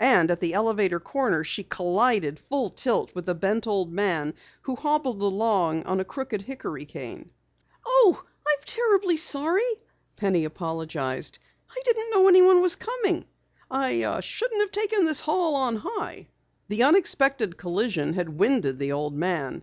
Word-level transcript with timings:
And 0.00 0.32
at 0.32 0.40
the 0.40 0.52
elevator 0.52 0.98
corner 0.98 1.44
she 1.44 1.62
collided 1.62 2.40
full 2.40 2.70
tilt 2.70 3.14
with 3.14 3.28
a 3.28 3.36
bent 3.36 3.68
old 3.68 3.92
man 3.92 4.34
who 4.62 4.74
hobbled 4.74 5.22
along 5.22 5.84
on 5.84 6.00
a 6.00 6.04
crooked 6.04 6.42
hickory 6.42 6.84
cane. 6.84 7.30
"Oh, 7.86 8.20
I'm 8.44 8.58
terribly 8.66 9.16
sorry!" 9.16 9.62
Penny 10.16 10.44
apologized. 10.44 11.38
"I 11.70 11.80
didn't 11.84 12.10
know 12.10 12.26
anyone 12.26 12.60
was 12.60 12.74
coming. 12.74 13.26
I 13.70 14.18
shouldn't 14.18 14.60
have 14.60 14.72
taken 14.72 15.04
this 15.04 15.20
hall 15.20 15.54
on 15.54 15.76
high." 15.76 16.26
The 16.66 16.82
unexpected 16.82 17.56
collision 17.56 18.14
had 18.14 18.40
winded 18.40 18.80
the 18.80 18.90
old 18.90 19.14
man. 19.14 19.62